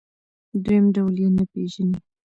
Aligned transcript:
دویم 0.63 0.85
ډول 0.95 1.15
یې 1.23 1.29
نه 1.37 1.43
پېژني. 1.51 1.97